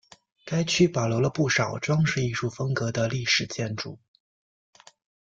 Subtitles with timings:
[0.45, 3.99] 该区保留了不少装饰艺术风格的历史建筑。